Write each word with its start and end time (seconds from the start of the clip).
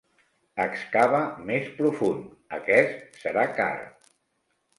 Excava 0.63 1.19
més 1.49 1.67
profund, 1.81 2.25
aquest 2.59 3.21
serà 3.27 3.45
car! 3.61 3.71